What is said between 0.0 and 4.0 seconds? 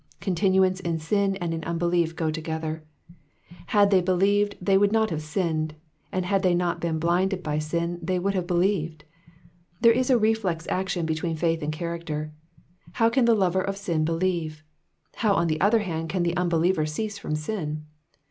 Continuance m sin and m unbelief go together. Had